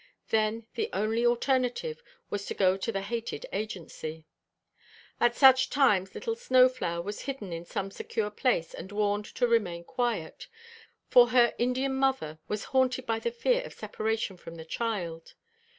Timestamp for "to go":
2.47-2.75